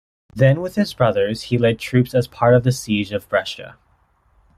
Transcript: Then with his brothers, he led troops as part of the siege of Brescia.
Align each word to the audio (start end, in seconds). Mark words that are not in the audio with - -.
Then 0.33 0.61
with 0.61 0.77
his 0.77 0.95
brothers, 0.95 1.43
he 1.43 1.59
led 1.59 1.77
troops 1.77 2.15
as 2.15 2.27
part 2.27 2.55
of 2.55 2.63
the 2.63 2.71
siege 2.71 3.11
of 3.11 3.29
Brescia. 3.29 3.77